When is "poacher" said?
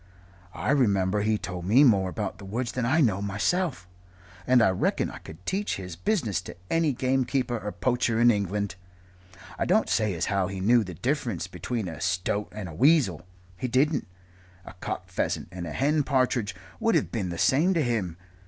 7.71-8.19